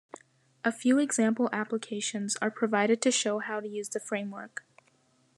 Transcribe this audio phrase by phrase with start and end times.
[0.65, 4.65] A few example applications are provided to show how to use the framework.